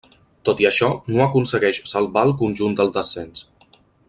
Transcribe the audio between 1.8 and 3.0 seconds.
salvar el conjunt del